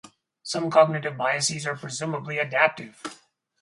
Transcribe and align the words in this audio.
Some 0.41 0.71
cognitive 0.71 1.15
biases 1.15 1.67
are 1.67 1.75
presumably 1.77 2.39
adaptive. 2.39 3.03